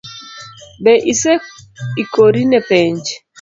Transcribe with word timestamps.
Be 0.83 0.93
ise 1.11 1.33
ikori 2.03 2.41
ne 2.51 2.59
penj? 2.69 3.03